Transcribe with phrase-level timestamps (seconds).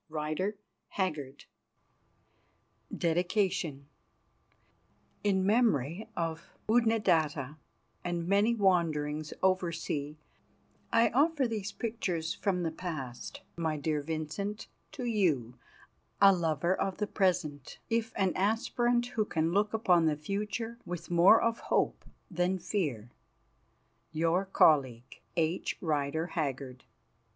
[0.09, 0.55] Rider
[0.87, 1.43] Haggard
[2.91, 3.17] First Published
[3.65, 3.85] 1914.
[3.85, 3.89] DEDICATION
[5.23, 7.57] In memory of Oodnadatta
[8.03, 10.17] and many wanderings oversea
[10.91, 15.59] I offer these pictures from the past, my dear Vincent, to you,
[16.19, 21.11] a lover of the present if an aspirant who can look upon the future with
[21.11, 23.11] more of hope than fear.
[24.11, 25.77] Your colleague, H.
[25.79, 26.85] Rider Haggard.